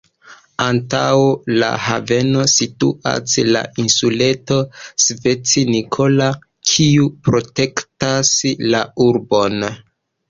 Antaŭ 0.63 1.09
la 1.63 1.67
haveno 1.87 2.45
situas 2.53 3.35
la 3.49 3.61
insuleto 3.85 4.57
"Sveti 5.05 5.67
Nikola", 5.75 6.31
kiu 6.73 7.09
protektas 7.29 8.33
la 8.75 8.83
urbon. 9.11 9.69